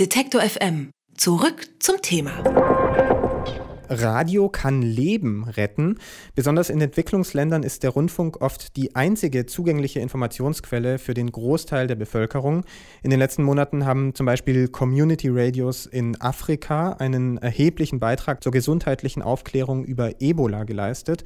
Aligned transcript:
Detektor 0.00 0.40
FM. 0.40 0.90
Zurück 1.16 1.68
zum 1.78 2.02
Thema. 2.02 2.32
Radio 3.88 4.48
kann 4.48 4.82
Leben 4.82 5.44
retten. 5.44 6.00
Besonders 6.34 6.68
in 6.68 6.80
Entwicklungsländern 6.80 7.62
ist 7.62 7.84
der 7.84 7.90
Rundfunk 7.90 8.42
oft 8.42 8.76
die 8.76 8.96
einzige 8.96 9.46
zugängliche 9.46 10.00
Informationsquelle 10.00 10.98
für 10.98 11.14
den 11.14 11.30
Großteil 11.30 11.86
der 11.86 11.94
Bevölkerung. 11.94 12.64
In 13.04 13.10
den 13.10 13.20
letzten 13.20 13.44
Monaten 13.44 13.86
haben 13.86 14.16
zum 14.16 14.26
Beispiel 14.26 14.66
Community 14.66 15.28
Radios 15.30 15.86
in 15.86 16.20
Afrika 16.20 16.94
einen 16.94 17.36
erheblichen 17.36 18.00
Beitrag 18.00 18.42
zur 18.42 18.50
gesundheitlichen 18.50 19.22
Aufklärung 19.22 19.84
über 19.84 20.20
Ebola 20.20 20.64
geleistet. 20.64 21.22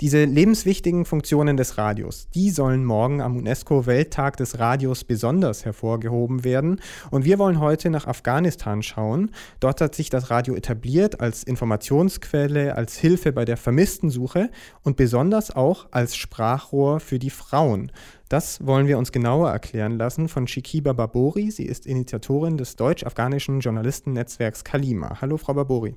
Diese 0.00 0.24
lebenswichtigen 0.24 1.04
Funktionen 1.04 1.58
des 1.58 1.76
Radios, 1.76 2.30
die 2.34 2.48
sollen 2.48 2.86
morgen 2.86 3.20
am 3.20 3.36
UNESCO-Welttag 3.36 4.38
des 4.38 4.58
Radios 4.58 5.04
besonders 5.04 5.66
hervorgehoben 5.66 6.42
werden. 6.42 6.80
Und 7.10 7.26
wir 7.26 7.38
wollen 7.38 7.60
heute 7.60 7.90
nach 7.90 8.06
Afghanistan 8.06 8.82
schauen. 8.82 9.30
Dort 9.60 9.82
hat 9.82 9.94
sich 9.94 10.08
das 10.08 10.30
Radio 10.30 10.54
etabliert 10.54 11.20
als 11.20 11.44
Informationsquelle, 11.44 12.76
als 12.76 12.96
Hilfe 12.96 13.32
bei 13.32 13.44
der 13.44 13.58
Vermisstensuche 13.58 14.48
und 14.84 14.96
besonders 14.96 15.54
auch 15.54 15.88
als 15.90 16.16
Sprachrohr 16.16 16.98
für 17.00 17.18
die 17.18 17.28
Frauen. 17.28 17.92
Das 18.30 18.64
wollen 18.66 18.86
wir 18.86 18.96
uns 18.96 19.12
genauer 19.12 19.50
erklären 19.50 19.98
lassen 19.98 20.28
von 20.28 20.46
Shikiba 20.46 20.94
Babori. 20.94 21.50
Sie 21.50 21.66
ist 21.66 21.84
Initiatorin 21.84 22.56
des 22.56 22.76
deutsch-afghanischen 22.76 23.60
Journalistennetzwerks 23.60 24.64
Kalima. 24.64 25.20
Hallo, 25.20 25.36
Frau 25.36 25.52
Babori. 25.52 25.94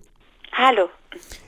Hallo. 0.51 0.89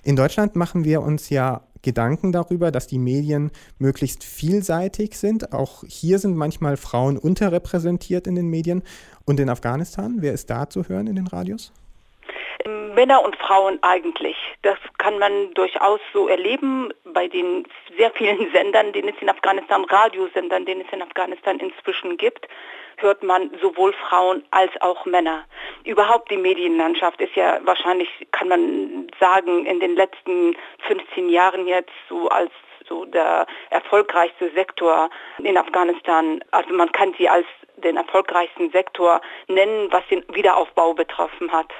In 0.03 0.15
Deutschland 0.15 0.55
machen 0.55 0.83
wir 0.85 1.01
uns 1.01 1.29
ja 1.29 1.61
Gedanken 1.85 2.31
darüber, 2.31 2.71
dass 2.71 2.87
die 2.87 2.97
Medien 2.97 3.51
möglichst 3.77 4.23
vielseitig 4.23 5.17
sind. 5.17 5.53
Auch 5.53 5.83
hier 5.87 6.19
sind 6.19 6.35
manchmal 6.35 6.75
Frauen 6.77 7.17
unterrepräsentiert 7.17 8.27
in 8.27 8.35
den 8.35 8.47
Medien. 8.47 8.81
Und 9.23 9.39
in 9.39 9.49
Afghanistan, 9.49 10.15
wer 10.17 10.33
ist 10.33 10.49
da 10.49 10.67
zu 10.69 10.89
hören 10.89 11.07
in 11.07 11.15
den 11.15 11.27
Radios? 11.27 11.71
Männer 12.67 13.23
und 13.23 13.35
Frauen 13.35 13.79
eigentlich. 13.83 14.37
Das 14.61 14.77
kann 14.97 15.19
man 15.19 15.53
durchaus 15.53 15.99
so 16.13 16.27
erleben 16.27 16.91
bei 17.03 17.27
den 17.27 17.67
sehr 17.97 18.11
vielen 18.11 18.51
Sendern, 18.53 18.93
den 18.93 19.07
es 19.07 19.15
in 19.21 19.29
Afghanistan, 19.29 19.83
Radiosendern, 19.83 20.65
den 20.65 20.81
es 20.81 20.87
in 20.91 21.01
Afghanistan 21.01 21.59
inzwischen 21.59 22.17
gibt, 22.17 22.47
hört 22.97 23.23
man 23.23 23.51
sowohl 23.61 23.93
Frauen 23.93 24.43
als 24.51 24.71
auch 24.81 25.05
Männer. 25.05 25.45
Überhaupt 25.83 26.31
die 26.31 26.37
Medienlandschaft 26.37 27.19
ist 27.21 27.35
ja 27.35 27.59
wahrscheinlich, 27.63 28.09
kann 28.31 28.47
man 28.47 29.07
sagen, 29.19 29.65
in 29.65 29.79
den 29.79 29.95
letzten 29.95 30.55
15 30.87 31.29
Jahren 31.29 31.67
jetzt 31.67 31.91
so 32.09 32.29
als 32.29 32.51
so 32.87 33.05
der 33.05 33.47
erfolgreichste 33.71 34.51
Sektor 34.51 35.09
in 35.39 35.57
Afghanistan. 35.57 36.43
Also 36.51 36.73
man 36.73 36.91
kann 36.91 37.13
sie 37.17 37.27
als 37.27 37.47
den 37.83 37.97
erfolgreichsten 37.97 38.71
Sektor 38.71 39.21
nennen, 39.47 39.89
was 39.91 40.03
den 40.09 40.23
Wiederaufbau 40.33 40.93
betroffen 40.93 41.51
hat. 41.51 41.71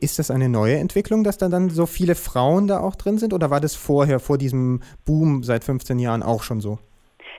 Ist 0.00 0.18
das 0.18 0.30
eine 0.30 0.48
neue 0.48 0.76
Entwicklung, 0.76 1.24
dass 1.24 1.38
da 1.38 1.48
dann 1.48 1.70
so 1.70 1.86
viele 1.86 2.14
Frauen 2.14 2.66
da 2.66 2.80
auch 2.80 2.96
drin 2.96 3.18
sind 3.18 3.32
oder 3.32 3.50
war 3.50 3.60
das 3.60 3.74
vorher, 3.74 4.20
vor 4.20 4.38
diesem 4.38 4.82
Boom 5.04 5.42
seit 5.42 5.64
15 5.64 5.98
Jahren 5.98 6.22
auch 6.22 6.42
schon 6.42 6.60
so? 6.60 6.78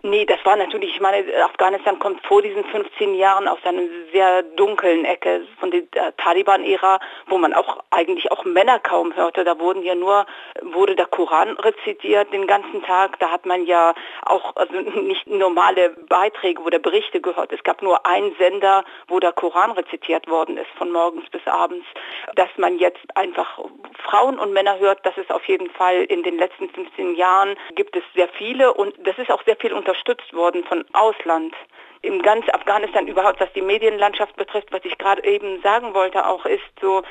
Nee, 0.03 0.25
das 0.25 0.43
war 0.45 0.55
natürlich, 0.55 0.95
ich 0.95 0.99
meine, 0.99 1.23
Afghanistan 1.43 1.99
kommt 1.99 2.25
vor 2.25 2.41
diesen 2.41 2.63
15 2.65 3.13
Jahren 3.13 3.47
aus 3.47 3.59
einer 3.63 3.83
sehr 4.11 4.41
dunklen 4.41 5.05
Ecke 5.05 5.45
von 5.59 5.69
der 5.69 5.83
Taliban-Ära, 6.17 6.99
wo 7.27 7.37
man 7.37 7.53
auch 7.53 7.83
eigentlich 7.91 8.31
auch 8.31 8.43
Männer 8.43 8.79
kaum 8.79 9.15
hörte. 9.15 9.43
Da 9.43 9.59
wurden 9.59 9.83
ja 9.83 9.93
nur, 9.93 10.25
wurde 10.63 10.95
der 10.95 11.05
Koran 11.05 11.51
rezitiert 11.51 12.33
den 12.33 12.47
ganzen 12.47 12.81
Tag. 12.81 13.19
Da 13.19 13.29
hat 13.29 13.45
man 13.45 13.67
ja 13.67 13.93
auch 14.25 14.55
also 14.55 14.73
nicht 15.01 15.27
normale 15.27 15.91
Beiträge 16.09 16.63
oder 16.63 16.79
Berichte 16.79 17.21
gehört. 17.21 17.53
Es 17.53 17.63
gab 17.63 17.83
nur 17.83 18.03
einen 18.03 18.35
Sender, 18.39 18.83
wo 19.07 19.19
der 19.19 19.33
Koran 19.33 19.69
rezitiert 19.69 20.27
worden 20.27 20.57
ist, 20.57 20.71
von 20.79 20.91
morgens 20.91 21.29
bis 21.29 21.45
abends. 21.45 21.85
Dass 22.33 22.49
man 22.57 22.79
jetzt 22.79 23.05
einfach 23.15 23.59
Frauen 24.03 24.39
und 24.39 24.51
Männer 24.51 24.79
hört, 24.79 25.05
das 25.05 25.15
ist 25.17 25.31
auf 25.31 25.45
jeden 25.45 25.69
Fall 25.69 26.05
in 26.05 26.23
den 26.23 26.39
letzten 26.39 26.69
15 26.69 27.13
Jahren 27.15 27.55
gibt 27.75 27.95
es 27.95 28.03
sehr 28.15 28.29
viele 28.29 28.73
und 28.73 28.95
das 29.05 29.15
ist 29.19 29.29
auch 29.29 29.43
sehr 29.43 29.57
viel 29.57 29.73
unter 29.73 29.90
unterstützt 29.91 30.33
worden 30.33 30.63
von 30.63 30.85
Ausland. 30.93 31.53
Im 32.01 32.21
ganz 32.21 32.45
Afghanistan 32.53 33.07
überhaupt, 33.07 33.39
was 33.39 33.51
die 33.53 33.61
Medienlandschaft 33.61 34.35
betrifft, 34.35 34.71
was 34.71 34.83
ich 34.85 34.97
gerade 34.97 35.23
eben 35.23 35.61
sagen 35.61 35.93
wollte, 35.93 36.25
auch 36.25 36.45
ist 36.45 36.63
so, 36.79 37.03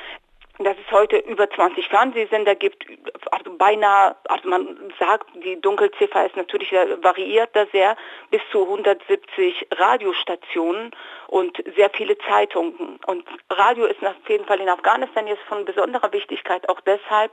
dass 0.64 0.76
es 0.76 0.92
heute 0.92 1.16
über 1.18 1.48
20 1.48 1.88
Fernsehsender 1.88 2.54
gibt, 2.54 2.86
also 3.30 3.56
beinahe, 3.56 4.14
also 4.28 4.48
man 4.48 4.92
sagt, 4.98 5.26
die 5.42 5.60
Dunkelziffer 5.60 6.26
ist 6.26 6.36
natürlich 6.36 6.72
variiert 6.72 7.50
da 7.54 7.66
sehr, 7.72 7.96
bis 8.30 8.40
zu 8.52 8.62
170 8.62 9.68
Radiostationen 9.72 10.90
und 11.28 11.62
sehr 11.76 11.90
viele 11.90 12.18
Zeitungen. 12.18 12.98
Und 13.06 13.24
Radio 13.48 13.86
ist 13.86 14.04
auf 14.04 14.14
jeden 14.28 14.44
Fall 14.44 14.60
in 14.60 14.68
Afghanistan 14.68 15.26
jetzt 15.26 15.42
von 15.42 15.64
besonderer 15.64 16.12
Wichtigkeit, 16.12 16.68
auch 16.68 16.80
deshalb, 16.80 17.32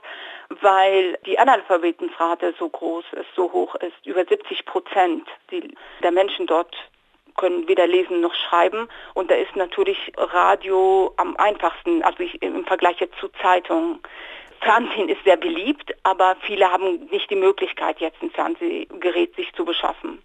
weil 0.62 1.18
die 1.26 1.38
Analphabetenrate 1.38 2.54
so 2.58 2.70
groß 2.70 3.06
ist, 3.14 3.36
so 3.36 3.52
hoch 3.52 3.76
ist. 3.76 4.06
Über 4.06 4.26
70 4.26 4.66
Prozent 4.66 5.28
der 6.02 6.12
Menschen 6.12 6.48
dort 6.48 6.76
können 7.38 7.68
weder 7.68 7.88
lesen 7.88 8.22
noch 8.22 8.34
schreiben. 8.34 8.90
Und 9.14 9.32
da 9.32 9.36
ist 9.36 9.56
natürlich 9.56 9.98
Radio 10.18 11.14
am 11.18 11.38
einfachsten, 11.38 12.04
also 12.04 12.20
ich, 12.20 12.42
im 12.42 12.66
Vergleich 12.66 13.00
jetzt 13.00 13.18
zu 13.20 13.30
Zeitungen. 13.42 14.00
Fernsehen 14.62 15.08
ist 15.08 15.24
sehr 15.24 15.38
beliebt, 15.38 15.96
aber 16.04 16.36
viele 16.42 16.66
haben 16.70 17.08
nicht 17.12 17.30
die 17.30 17.36
Möglichkeit, 17.36 18.00
jetzt 18.00 18.22
ein 18.22 18.32
Fernsehgerät 18.32 19.36
sich 19.36 19.54
zu 19.54 19.66
beschaffen. 19.66 20.20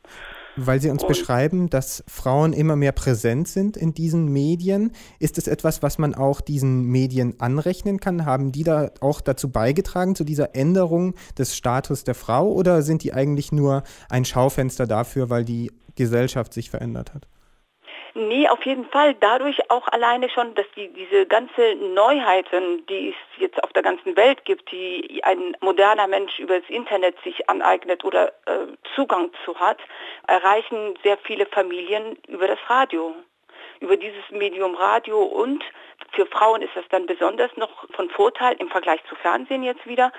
Weil 0.57 0.81
Sie 0.81 0.91
uns 0.91 1.03
und 1.03 1.09
beschreiben, 1.09 1.71
dass 1.71 2.05
Frauen 2.07 2.53
immer 2.53 2.77
mehr 2.77 2.93
präsent 2.93 3.49
sind 3.49 3.77
in 3.77 3.95
diesen 3.95 4.27
Medien. 4.27 4.93
Ist 5.19 5.39
es 5.39 5.49
etwas, 5.49 5.83
was 5.83 5.99
man 5.99 6.15
auch 6.15 6.43
diesen 6.43 6.85
Medien 6.85 7.41
anrechnen 7.41 8.01
kann? 8.01 8.27
Haben 8.27 8.53
die 8.53 8.63
da 8.63 8.91
auch 9.01 9.23
dazu 9.23 9.51
beigetragen, 9.51 10.15
zu 10.15 10.25
dieser 10.25 10.55
Änderung 10.55 11.15
des 11.39 11.57
Status 11.57 12.05
der 12.05 12.15
Frau? 12.15 12.53
Oder 12.53 12.83
sind 12.83 13.03
die 13.03 13.15
eigentlich 13.15 13.51
nur 13.51 13.83
ein 14.11 14.27
Schaufenster 14.27 14.87
dafür, 14.87 15.31
weil 15.31 15.45
die 15.45 15.71
Gesellschaft 15.97 16.53
sich 16.53 16.71
verändert 16.71 17.15
hat? 17.15 17.27
Nee, 18.15 18.47
auf 18.49 18.65
jeden 18.67 18.85
Fall. 18.87 19.15
Dadurch 19.15 19.71
auch 19.71 19.89
alleine 19.89 20.29
schon, 20.29 20.55
dass 20.55 20.67
die, 20.77 20.93
diese 20.93 21.25
ganze 21.27 21.75
Neuheiten, 21.95 22.85
die 22.87 23.11
es 23.11 23.41
jetzt 23.41 23.63
auf 23.65 23.73
der 23.73 23.83
ganzen 23.83 24.17
Welt 24.17 24.45
gibt, 24.45 24.71
die 24.71 25.23
ein 25.25 25.57
moderner 25.61 26.07
Mensch 26.09 26.39
über 26.39 26.61
das 26.61 26.69
Internet 26.69 27.17
sich 27.25 27.49
aneignet 27.49 28.05
oder 28.05 28.29
äh, 28.45 28.67
Zugang 28.95 29.31
zu 29.45 29.59
hat, 29.59 29.79
erreichen 30.27 30.99
sehr 31.03 31.17
viele 31.19 31.47
Familien 31.47 32.19
über 32.29 32.49
das 32.49 32.59
Radio 32.69 33.15
über 33.83 33.97
dieses 33.97 34.23
Medium 34.31 34.75
Radio 34.75 35.21
und 35.23 35.63
für 36.15 36.27
Frauen 36.27 36.63
ist 36.63 36.75
das 36.75 36.85
dann 36.91 37.07
besonders 37.07 37.51
noch 37.57 37.89
von 37.95 38.09
Vorteil 38.11 38.57
im 38.59 38.69
Vergleich 38.69 39.01
zu 39.09 39.15
Fernsehen 39.17 39.63
jetzt 39.63 39.87
wieder, 39.87 40.13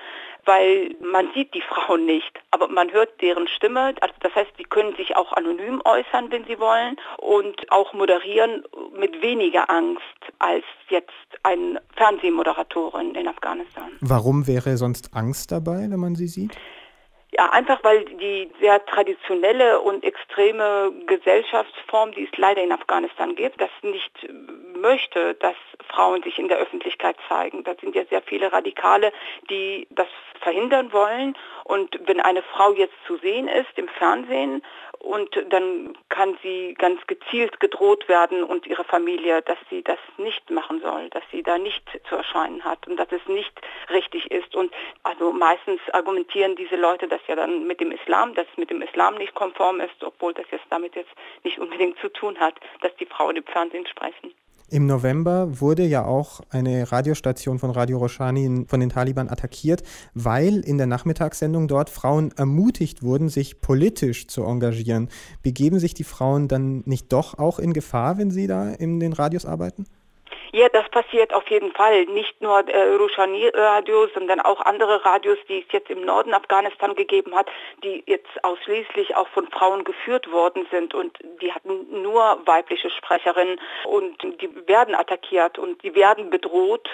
weil 0.44 0.94
man 1.00 1.28
sieht 1.34 1.54
die 1.54 1.62
Frauen 1.62 2.04
nicht, 2.04 2.32
aber 2.50 2.68
man 2.68 2.92
hört 2.92 3.20
deren 3.20 3.48
Stimme. 3.48 3.94
Also 4.00 4.14
das 4.20 4.34
heißt, 4.34 4.50
sie 4.56 4.64
können 4.64 4.94
sich 4.96 5.16
auch 5.16 5.32
anonym 5.32 5.80
äußern, 5.84 6.30
wenn 6.30 6.44
sie 6.44 6.58
wollen 6.58 6.96
und 7.18 7.70
auch 7.70 7.92
moderieren 7.92 8.64
mit 8.98 9.22
weniger 9.22 9.70
Angst 9.70 10.02
als 10.38 10.64
jetzt 10.88 11.10
eine 11.42 11.80
Fernsehmoderatorin 11.96 13.14
in 13.14 13.28
Afghanistan. 13.28 13.92
Warum 14.00 14.46
wäre 14.46 14.76
sonst 14.76 15.10
Angst 15.14 15.52
dabei, 15.52 15.86
wenn 15.90 16.00
man 16.00 16.14
sie 16.14 16.28
sieht? 16.28 16.56
Ja, 17.36 17.50
einfach 17.50 17.82
weil 17.82 18.04
die 18.04 18.48
sehr 18.60 18.84
traditionelle 18.86 19.80
und 19.80 20.04
extreme 20.04 20.92
Gesellschaftsform, 21.06 22.12
die 22.12 22.24
es 22.24 22.38
leider 22.38 22.62
in 22.62 22.70
Afghanistan 22.70 23.34
gibt, 23.34 23.60
das 23.60 23.70
nicht 23.82 24.12
möchte, 24.84 25.34
dass 25.34 25.56
Frauen 25.88 26.22
sich 26.22 26.38
in 26.38 26.48
der 26.48 26.58
Öffentlichkeit 26.58 27.16
zeigen. 27.26 27.64
Da 27.64 27.74
sind 27.80 27.94
ja 27.96 28.04
sehr 28.04 28.22
viele 28.22 28.52
Radikale, 28.52 29.12
die 29.50 29.88
das 29.90 30.06
verhindern 30.40 30.92
wollen. 30.92 31.36
Und 31.64 31.98
wenn 32.06 32.20
eine 32.20 32.42
Frau 32.42 32.72
jetzt 32.74 32.94
zu 33.06 33.16
sehen 33.16 33.48
ist 33.48 33.76
im 33.76 33.88
Fernsehen 33.88 34.62
und 34.98 35.30
dann 35.48 35.96
kann 36.10 36.36
sie 36.42 36.74
ganz 36.78 37.00
gezielt 37.06 37.60
gedroht 37.60 38.08
werden 38.08 38.44
und 38.44 38.66
ihre 38.66 38.84
Familie, 38.84 39.40
dass 39.42 39.58
sie 39.70 39.82
das 39.82 39.98
nicht 40.18 40.50
machen 40.50 40.80
soll, 40.82 41.08
dass 41.10 41.22
sie 41.32 41.42
da 41.42 41.56
nicht 41.56 41.82
zu 42.08 42.16
erscheinen 42.16 42.62
hat 42.64 42.86
und 42.86 42.96
dass 42.96 43.10
es 43.10 43.26
nicht 43.26 43.52
richtig 43.90 44.30
ist. 44.30 44.54
Und 44.54 44.72
also 45.02 45.32
meistens 45.32 45.80
argumentieren 45.92 46.56
diese 46.56 46.76
Leute 46.76 47.08
das 47.08 47.20
ja 47.26 47.36
dann 47.36 47.66
mit 47.66 47.80
dem 47.80 47.90
Islam, 47.90 48.34
dass 48.34 48.46
es 48.50 48.58
mit 48.58 48.68
dem 48.70 48.82
Islam 48.82 49.14
nicht 49.14 49.34
konform 49.34 49.80
ist, 49.80 50.04
obwohl 50.04 50.34
das 50.34 50.46
jetzt 50.50 50.66
damit 50.68 50.94
jetzt 50.94 51.12
nicht 51.42 51.58
unbedingt 51.58 51.98
zu 52.00 52.12
tun 52.12 52.38
hat, 52.38 52.54
dass 52.82 52.94
die 52.96 53.06
Frauen 53.06 53.36
im 53.36 53.44
Fernsehen 53.44 53.86
sprechen. 53.86 54.34
Im 54.70 54.86
November 54.86 55.60
wurde 55.60 55.84
ja 55.84 56.06
auch 56.06 56.40
eine 56.48 56.90
Radiostation 56.90 57.58
von 57.58 57.70
Radio 57.70 57.98
Roshani 57.98 58.64
von 58.66 58.80
den 58.80 58.88
Taliban 58.88 59.28
attackiert, 59.28 59.82
weil 60.14 60.60
in 60.60 60.78
der 60.78 60.86
Nachmittagssendung 60.86 61.68
dort 61.68 61.90
Frauen 61.90 62.32
ermutigt 62.36 63.02
wurden, 63.02 63.28
sich 63.28 63.60
politisch 63.60 64.26
zu 64.26 64.42
engagieren. 64.44 65.10
Begeben 65.42 65.78
sich 65.78 65.92
die 65.92 66.04
Frauen 66.04 66.48
dann 66.48 66.82
nicht 66.86 67.12
doch 67.12 67.38
auch 67.38 67.58
in 67.58 67.74
Gefahr, 67.74 68.16
wenn 68.16 68.30
sie 68.30 68.46
da 68.46 68.70
in 68.70 69.00
den 69.00 69.12
Radios 69.12 69.44
arbeiten? 69.44 69.84
Ja, 70.54 70.68
das 70.68 70.88
passiert 70.90 71.34
auf 71.34 71.50
jeden 71.50 71.72
Fall. 71.72 72.04
Nicht 72.04 72.40
nur 72.40 72.60
äh, 72.68 72.94
Roshani-Radio, 72.94 74.06
sondern 74.14 74.38
auch 74.38 74.60
andere 74.60 75.04
Radios, 75.04 75.36
die 75.48 75.64
es 75.66 75.72
jetzt 75.72 75.90
im 75.90 76.04
Norden 76.04 76.32
Afghanistan 76.32 76.94
gegeben 76.94 77.34
hat, 77.34 77.48
die 77.82 78.04
jetzt 78.06 78.44
ausschließlich 78.44 79.16
auch 79.16 79.26
von 79.30 79.48
Frauen 79.48 79.82
geführt 79.82 80.30
worden 80.30 80.64
sind. 80.70 80.94
Und 80.94 81.18
die 81.42 81.52
hatten 81.52 82.02
nur 82.02 82.40
weibliche 82.44 82.88
Sprecherinnen. 82.88 83.60
Und 83.84 84.22
die 84.22 84.68
werden 84.68 84.94
attackiert 84.94 85.58
und 85.58 85.82
die 85.82 85.96
werden 85.96 86.30
bedroht 86.30 86.88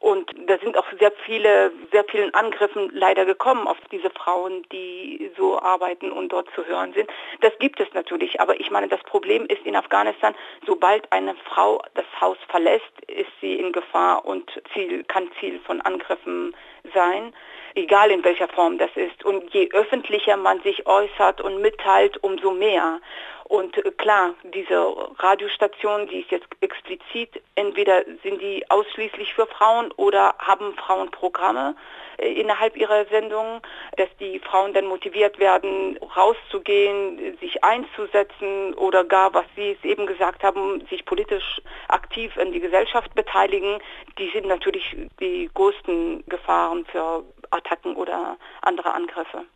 und 0.00 0.30
da 0.46 0.58
sind 0.58 0.76
auch 0.76 0.86
sehr 0.98 1.12
viele, 1.24 1.72
sehr 1.92 2.04
vielen 2.04 2.32
Angriffen 2.34 2.90
leider 2.92 3.24
gekommen 3.24 3.66
auf 3.66 3.76
diese 3.90 4.10
Frauen, 4.10 4.62
die 4.72 5.30
so 5.36 5.60
arbeiten 5.60 6.10
und 6.12 6.32
dort 6.32 6.48
zu 6.54 6.64
hören 6.66 6.92
sind. 6.92 7.10
Das 7.40 7.52
gibt 7.58 7.80
es 7.80 7.92
natürlich, 7.94 8.40
aber 8.40 8.60
ich 8.60 8.70
meine, 8.70 8.88
das 8.88 9.02
Problem 9.02 9.46
ist 9.46 9.64
in 9.64 9.76
Afghanistan, 9.76 10.34
sobald 10.66 11.10
eine 11.12 11.34
Frau 11.34 11.82
das 11.94 12.06
Haus 12.20 12.38
verlässt, 12.48 12.84
ist 13.06 13.30
sie 13.40 13.54
in 13.54 13.72
Gefahr 13.72 14.24
und 14.24 14.50
Ziel, 14.72 15.04
kann 15.04 15.30
Ziel 15.40 15.60
von 15.60 15.80
Angriffen 15.80 16.54
sein, 16.94 17.32
egal 17.76 18.10
in 18.10 18.24
welcher 18.24 18.48
Form 18.48 18.78
das 18.78 18.90
ist. 18.96 19.24
Und 19.24 19.52
je 19.52 19.70
öffentlicher 19.72 20.36
man 20.36 20.60
sich 20.62 20.86
äußert 20.86 21.40
und 21.40 21.60
mitteilt, 21.60 22.22
umso 22.22 22.50
mehr. 22.50 23.00
Und 23.48 23.76
äh, 23.78 23.92
klar, 23.92 24.34
diese 24.42 24.94
Radiostationen, 25.18 26.08
die 26.08 26.20
ist 26.20 26.30
jetzt 26.30 26.48
explizit, 26.60 27.40
entweder 27.54 28.02
sind 28.22 28.40
die 28.42 28.68
ausschließlich 28.70 29.34
für 29.34 29.46
Frauen 29.46 29.92
oder 29.96 30.34
haben 30.38 30.74
Frauenprogramme 30.74 31.76
äh, 32.18 32.32
innerhalb 32.32 32.76
ihrer 32.76 33.04
Sendungen, 33.06 33.60
dass 33.96 34.08
die 34.18 34.40
Frauen 34.40 34.74
dann 34.74 34.86
motiviert 34.86 35.38
werden, 35.38 35.96
rauszugehen, 36.16 37.38
sich 37.38 37.62
einzusetzen 37.62 38.74
oder 38.74 39.04
gar, 39.04 39.32
was 39.32 39.44
Sie 39.54 39.76
es 39.78 39.84
eben 39.84 40.06
gesagt 40.06 40.42
haben, 40.42 40.84
sich 40.90 41.04
politisch 41.04 41.60
aktiv 41.88 42.36
in 42.36 42.50
die 42.50 42.60
Gesellschaft 42.60 43.14
beteiligen. 43.14 43.78
Die 44.18 44.30
sind 44.30 44.46
natürlich 44.46 44.96
die 45.20 45.48
größten 45.54 46.24
Gefahren 46.26 46.84
für 46.86 47.22
Attacken 47.50 47.96
oder 47.96 48.36
andere 48.62 48.92
Angriffe. 48.92 49.46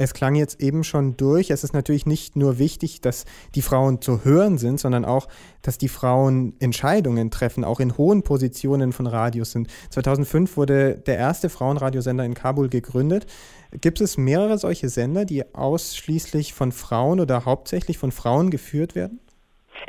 Es 0.00 0.14
klang 0.14 0.36
jetzt 0.36 0.60
eben 0.60 0.84
schon 0.84 1.16
durch. 1.16 1.50
Es 1.50 1.64
ist 1.64 1.72
natürlich 1.72 2.06
nicht 2.06 2.36
nur 2.36 2.58
wichtig, 2.58 3.00
dass 3.00 3.24
die 3.56 3.62
Frauen 3.62 4.00
zu 4.00 4.24
hören 4.24 4.56
sind, 4.56 4.78
sondern 4.78 5.04
auch, 5.04 5.26
dass 5.60 5.76
die 5.76 5.88
Frauen 5.88 6.54
Entscheidungen 6.60 7.32
treffen, 7.32 7.64
auch 7.64 7.80
in 7.80 7.98
hohen 7.98 8.22
Positionen 8.22 8.92
von 8.92 9.08
Radios 9.08 9.50
sind. 9.50 9.68
2005 9.90 10.56
wurde 10.56 10.98
der 10.98 11.16
erste 11.16 11.48
Frauenradiosender 11.48 12.24
in 12.24 12.34
Kabul 12.34 12.68
gegründet. 12.68 13.26
Gibt 13.72 14.00
es 14.00 14.16
mehrere 14.16 14.56
solche 14.56 14.88
Sender, 14.88 15.24
die 15.24 15.52
ausschließlich 15.52 16.54
von 16.54 16.70
Frauen 16.70 17.18
oder 17.18 17.44
hauptsächlich 17.44 17.98
von 17.98 18.12
Frauen 18.12 18.50
geführt 18.50 18.94
werden? 18.94 19.18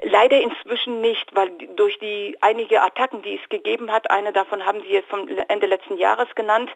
Leider 0.01 0.39
inzwischen 0.39 1.01
nicht, 1.01 1.35
weil 1.35 1.49
durch 1.75 1.97
die 1.99 2.37
einige 2.41 2.81
Attacken, 2.81 3.21
die 3.21 3.39
es 3.41 3.49
gegeben 3.49 3.91
hat, 3.91 4.09
eine 4.11 4.31
davon 4.31 4.65
haben 4.65 4.81
Sie 4.81 4.89
jetzt 4.89 5.09
vom 5.09 5.27
Ende 5.47 5.67
letzten 5.67 5.97
Jahres 5.97 6.33
genannt, 6.35 6.69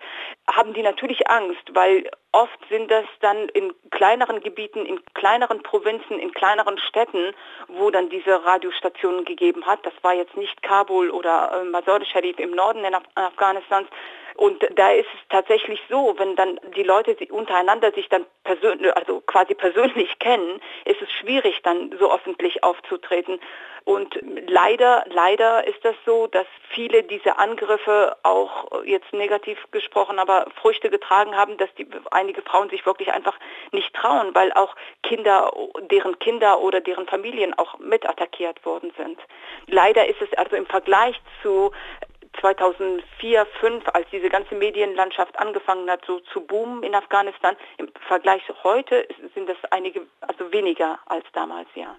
haben 0.52 0.74
die 0.74 0.82
natürlich 0.82 1.30
Angst, 1.30 1.64
weil 1.74 2.10
oft 2.32 2.60
sind 2.70 2.92
das 2.92 3.06
dann 3.22 3.50
in 3.50 3.74
kleineren 3.92 4.42
Gebieten, 4.42 4.86
in 4.86 5.00
kleineren 5.14 5.62
Provinzen, 5.64 6.20
in 6.20 6.34
kleineren 6.34 6.78
Städten, 6.80 7.34
wo 7.68 7.92
dann 7.92 8.10
diese 8.10 8.44
Radiostationen 8.44 9.26
gegeben 9.26 9.66
hat. 9.66 9.86
Das 9.86 9.94
war 10.02 10.14
jetzt 10.14 10.36
nicht 10.36 10.62
Kabul 10.62 11.10
oder 11.10 11.62
äh, 11.62 11.66
Mazar-e-Sharif 11.66 12.40
im 12.40 12.52
Norden 12.52 12.84
Afghanistans, 13.16 13.88
und 14.36 14.68
da 14.76 14.92
ist 14.92 15.08
es 15.14 15.20
tatsächlich 15.30 15.82
so, 15.90 16.16
wenn 16.18 16.36
dann 16.36 16.60
die 16.76 16.84
Leute 16.84 17.16
untereinander 17.32 17.92
sich 17.92 18.10
dann 18.10 18.26
persönlich, 18.44 18.96
also 18.96 19.22
quasi 19.22 19.54
persönlich 19.54 20.18
kennen, 20.20 20.62
ist 20.86 21.02
es 21.02 21.12
schwierig, 21.12 21.62
dann 21.64 21.96
so 22.00 22.14
öffentlich 22.14 22.64
aufzutreten. 22.64 23.40
Und 23.86 24.18
leider, 24.48 25.04
leider 25.10 25.68
ist 25.68 25.84
das 25.84 25.96
so, 26.06 26.28
dass 26.28 26.48
viele 26.70 27.04
diese 27.04 27.38
Angriffe 27.38 28.16
auch 28.24 28.84
jetzt 28.86 29.12
negativ 29.12 29.58
gesprochen, 29.72 30.20
aber 30.20 30.48
Früchte 30.62 30.90
getragen 30.90 31.36
haben, 31.36 31.58
dass 31.58 31.74
die, 31.76 31.86
einige 32.12 32.42
Frauen 32.44 32.70
sich 32.70 32.86
wirklich 32.86 33.12
einfach 33.12 33.38
nicht 33.72 33.94
trauen, 33.94 34.34
weil 34.34 34.54
auch 34.54 34.76
Kinder, 35.04 35.52
deren 35.92 36.18
Kinder 36.20 36.62
oder 36.62 36.80
deren 36.80 37.08
Familien 37.08 37.54
auch 37.56 37.78
mit 37.80 38.08
attackiert 38.08 38.66
worden 38.66 38.94
sind. 38.98 39.20
Leider 39.68 40.08
ist 40.08 40.22
es 40.22 40.32
also 40.38 40.56
im 40.56 40.66
Vergleich 40.66 41.20
zu 41.42 41.72
2004, 42.40 43.04
2005, 43.64 43.84
als 43.94 44.08
diese 44.12 44.30
ganze 44.30 44.56
Medienlandschaft 44.56 45.38
angefangen 45.40 45.90
hat, 45.90 46.04
so 46.06 46.20
zu 46.32 46.42
boomen 46.42 46.84
in 46.84 46.96
Afghanistan, 46.96 47.56
im 47.78 47.90
Vergleich 48.08 48.42
heute 48.64 49.08
sind 49.34 49.48
das 49.48 49.58
einige, 49.72 50.02
also 50.22 50.52
weniger 50.52 51.00
als 51.06 51.26
damals, 51.34 51.68
ja. 51.76 51.96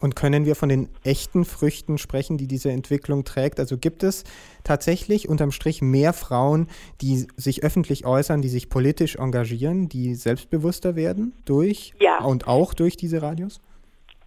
Und 0.00 0.14
können 0.14 0.44
wir 0.44 0.54
von 0.54 0.68
den 0.68 0.90
echten 1.02 1.44
Früchten 1.44 1.98
sprechen, 1.98 2.38
die 2.38 2.46
diese 2.46 2.70
Entwicklung 2.70 3.24
trägt? 3.24 3.58
Also 3.58 3.76
gibt 3.76 4.04
es 4.04 4.22
tatsächlich 4.62 5.28
unterm 5.28 5.50
Strich 5.50 5.82
mehr 5.82 6.12
Frauen, 6.12 6.68
die 7.00 7.26
sich 7.36 7.64
öffentlich 7.64 8.06
äußern, 8.06 8.40
die 8.40 8.48
sich 8.48 8.68
politisch 8.68 9.16
engagieren, 9.16 9.88
die 9.88 10.14
selbstbewusster 10.14 10.94
werden 10.94 11.34
durch 11.44 11.94
ja. 11.98 12.18
und 12.18 12.46
auch 12.46 12.74
durch 12.74 12.96
diese 12.96 13.22
Radios? 13.22 13.60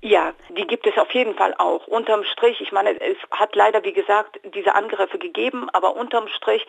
Ja, 0.04 0.34
die 0.50 0.66
gibt 0.66 0.88
es 0.88 0.98
auf 0.98 1.12
jeden 1.12 1.36
Fall 1.36 1.54
auch. 1.60 1.86
Unterm 1.86 2.24
Strich, 2.24 2.60
ich 2.60 2.72
meine, 2.72 3.00
es 3.00 3.18
hat 3.30 3.56
leider, 3.56 3.84
wie 3.84 3.94
gesagt, 3.94 4.40
diese 4.56 4.74
Angriffe 4.74 5.20
gegeben, 5.20 5.70
aber 5.74 5.96
unterm 5.96 6.28
Strich, 6.28 6.66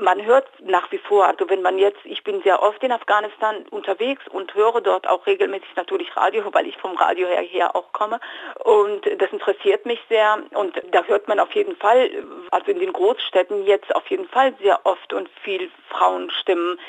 man 0.00 0.24
hört 0.24 0.48
nach 0.60 0.90
wie 0.90 0.98
vor, 0.98 1.24
also 1.24 1.48
wenn 1.48 1.62
man 1.62 1.78
jetzt, 1.78 2.00
ich 2.02 2.24
bin 2.24 2.42
sehr 2.42 2.60
oft 2.64 2.82
in 2.82 2.90
Afghanistan 2.90 3.64
unterwegs 3.70 4.24
und 4.26 4.52
höre 4.56 4.80
dort 4.80 5.08
auch 5.08 5.24
regelmäßig 5.24 5.76
natürlich 5.76 6.16
Radio, 6.16 6.42
weil 6.52 6.66
ich 6.66 6.76
vom 6.78 6.96
Radio 6.96 7.28
her, 7.28 7.42
her 7.42 7.76
auch 7.76 7.92
komme 7.92 8.18
und 8.64 9.08
das 9.18 9.30
interessiert 9.30 9.86
mich 9.86 10.00
sehr 10.08 10.42
und 10.54 10.74
da 10.90 11.04
hört 11.04 11.28
man 11.28 11.38
auf 11.38 11.52
jeden 11.52 11.76
Fall, 11.76 12.10
also 12.50 12.72
in 12.72 12.80
den 12.80 12.92
Großstädten 12.92 13.66
jetzt 13.66 13.94
auf 13.94 14.08
jeden 14.08 14.26
Fall 14.26 14.52
sehr 14.60 14.80
oft 14.82 15.12
und 15.12 15.28
viel 15.44 15.70
Frauenstimmen, 15.90 16.80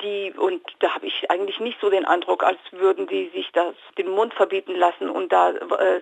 die, 0.00 0.32
und 0.38 0.62
da 0.78 0.94
habe 0.94 1.06
ich 1.06 1.30
eigentlich 1.30 1.60
nicht 1.60 1.78
so 1.82 1.90
den 1.90 2.06
Eindruck, 2.06 2.42
als 2.42 2.58
würden 2.70 3.06
die 3.06 3.28
sich 3.34 3.52
das 3.52 3.74
den 3.98 4.08
Mund 4.08 4.32
verbieten 4.32 4.74
lassen 4.74 5.10
und 5.10 5.33
da 5.34 5.50
äh, 5.50 6.00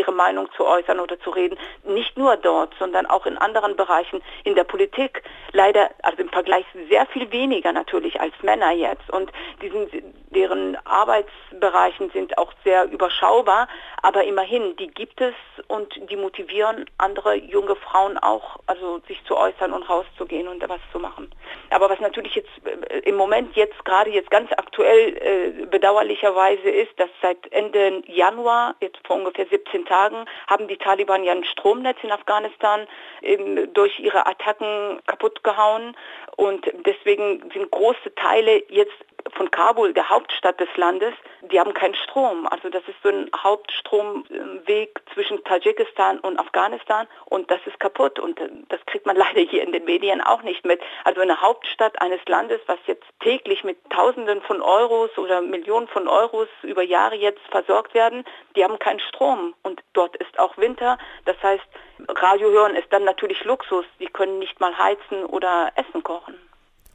ihre 0.00 0.12
Meinung 0.12 0.48
zu 0.56 0.66
äußern 0.66 0.98
oder 0.98 1.18
zu 1.20 1.30
reden. 1.30 1.58
Nicht 1.84 2.16
nur 2.16 2.36
dort, 2.36 2.74
sondern 2.78 3.06
auch 3.06 3.26
in 3.26 3.38
anderen 3.38 3.76
Bereichen 3.76 4.22
in 4.44 4.54
der 4.54 4.64
Politik. 4.64 5.22
Leider, 5.52 5.90
also 6.02 6.18
im 6.18 6.30
Vergleich 6.30 6.64
sehr 6.88 7.06
viel 7.06 7.30
weniger 7.30 7.72
natürlich 7.72 8.20
als 8.20 8.34
Männer 8.42 8.72
jetzt. 8.72 9.08
Und 9.10 9.30
diesen, 9.62 9.88
deren 10.30 10.76
Arbeitsbereichen 10.86 12.10
sind 12.10 12.38
auch 12.38 12.52
sehr 12.64 12.90
überschaubar, 12.90 13.68
aber 14.02 14.24
immerhin, 14.24 14.76
die 14.76 14.88
gibt 14.88 15.20
es 15.20 15.34
und 15.68 15.92
die 16.10 16.16
motivieren 16.16 16.86
andere 16.98 17.34
junge 17.34 17.76
Frauen 17.76 18.16
auch, 18.18 18.58
also 18.66 19.00
sich 19.06 19.22
zu 19.24 19.36
äußern 19.36 19.72
und 19.72 19.88
rauszugehen 19.88 20.48
und 20.48 20.66
was 20.68 20.80
zu 20.92 20.98
machen. 20.98 21.30
Aber 21.70 21.90
was 21.90 22.00
natürlich 22.00 22.34
jetzt 22.34 22.50
äh, 22.64 22.98
im 23.00 23.16
Moment 23.16 23.54
jetzt 23.56 23.84
gerade 23.84 24.10
jetzt 24.10 24.30
ganz 24.30 24.50
aktuell 24.52 25.16
äh, 25.16 25.66
bedauerlicherweise 25.66 26.68
ist, 26.68 26.98
dass 26.98 27.10
seit 27.22 27.52
Ende 27.52 28.02
Januar, 28.06 28.39
jetzt 28.80 28.98
vor 29.06 29.16
ungefähr 29.16 29.46
17 29.46 29.84
Tagen, 29.84 30.24
haben 30.48 30.68
die 30.68 30.76
Taliban 30.76 31.24
ja 31.24 31.32
ein 31.32 31.44
Stromnetz 31.44 31.98
in 32.02 32.12
Afghanistan 32.12 32.86
eben 33.22 33.72
durch 33.72 33.98
ihre 33.98 34.26
Attacken 34.26 35.00
kaputt 35.06 35.42
gehauen 35.44 35.96
und 36.36 36.70
deswegen 36.86 37.50
sind 37.52 37.70
große 37.70 38.14
Teile 38.14 38.62
jetzt 38.68 38.96
von 39.32 39.50
Kabul, 39.50 39.92
der 39.92 40.08
Hauptstadt 40.08 40.60
des 40.60 40.68
Landes, 40.76 41.14
die 41.42 41.58
haben 41.58 41.74
keinen 41.74 41.94
Strom. 41.94 42.46
Also 42.46 42.68
das 42.68 42.82
ist 42.88 42.96
so 43.02 43.08
ein 43.08 43.30
Hauptstromweg 43.36 45.00
zwischen 45.14 45.42
Tadschikistan 45.44 46.18
und 46.20 46.38
Afghanistan 46.38 47.06
und 47.26 47.50
das 47.50 47.60
ist 47.66 47.78
kaputt 47.80 48.18
und 48.18 48.40
das 48.68 48.80
kriegt 48.86 49.06
man 49.06 49.16
leider 49.34 49.40
hier 49.40 49.62
in 49.62 49.72
den 49.72 49.84
Medien 49.84 50.20
auch 50.20 50.42
nicht 50.42 50.64
mit. 50.64 50.80
Also 51.04 51.20
eine 51.20 51.40
Hauptstadt 51.40 52.00
eines 52.00 52.20
Landes, 52.26 52.60
was 52.66 52.78
jetzt 52.86 53.06
täglich 53.20 53.64
mit 53.64 53.78
Tausenden 53.90 54.42
von 54.42 54.62
Euros 54.62 55.16
oder 55.18 55.40
Millionen 55.40 55.88
von 55.88 56.08
Euros 56.08 56.48
über 56.62 56.82
Jahre 56.82 57.16
jetzt 57.16 57.42
versorgt 57.50 57.94
werden, 57.94 58.24
die 58.56 58.64
haben 58.64 58.78
keinen 58.78 59.00
Strom 59.00 59.54
und 59.62 59.80
dort 59.92 60.16
ist 60.16 60.38
auch 60.38 60.56
Winter. 60.56 60.98
Das 61.24 61.36
heißt, 61.42 61.64
Radio 62.08 62.50
hören 62.50 62.76
ist 62.76 62.92
dann 62.92 63.04
natürlich 63.04 63.44
Luxus. 63.44 63.84
Die 63.98 64.06
können 64.06 64.38
nicht 64.38 64.60
mal 64.60 64.76
heizen 64.76 65.24
oder 65.24 65.72
Essen 65.76 66.02
kochen. 66.02 66.49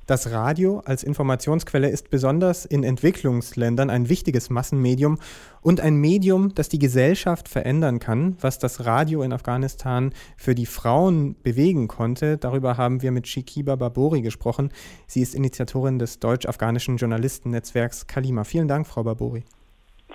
Das 0.07 0.29
Radio 0.29 0.83
als 0.85 1.01
Informationsquelle 1.01 1.89
ist 1.89 2.11
besonders 2.11 2.65
in 2.65 2.83
Entwicklungsländern 2.83 3.89
ein 3.89 4.07
wichtiges 4.07 4.51
Massenmedium 4.51 5.17
und 5.61 5.81
ein 5.81 5.95
Medium, 5.95 6.53
das 6.53 6.69
die 6.69 6.77
Gesellschaft 6.77 7.49
verändern 7.49 7.97
kann. 7.97 8.37
Was 8.39 8.59
das 8.59 8.85
Radio 8.85 9.23
in 9.23 9.33
Afghanistan 9.33 10.13
für 10.37 10.53
die 10.53 10.67
Frauen 10.67 11.35
bewegen 11.41 11.87
konnte, 11.87 12.37
darüber 12.37 12.77
haben 12.77 13.01
wir 13.01 13.11
mit 13.11 13.27
Shikiba 13.27 13.75
Babori 13.77 14.21
gesprochen. 14.21 14.69
Sie 15.07 15.23
ist 15.23 15.33
Initiatorin 15.33 15.97
des 15.97 16.19
deutsch-afghanischen 16.19 16.97
Journalistennetzwerks 16.97 18.05
Kalima. 18.05 18.43
Vielen 18.43 18.67
Dank, 18.67 18.85
Frau 18.85 19.03
Babori. 19.03 19.43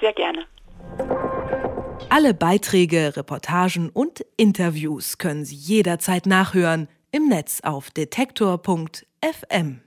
Sehr 0.01 0.13
gerne. 0.13 0.45
Alle 2.11 2.33
Beiträge, 2.33 3.17
Reportagen 3.17 3.89
und 3.89 4.25
Interviews 4.37 5.19
können 5.19 5.45
Sie 5.45 5.57
jederzeit 5.57 6.27
nachhören 6.27 6.87
im 7.11 7.29
Netz 7.29 7.61
auf 7.65 7.91
detektor.fm. 9.23 9.81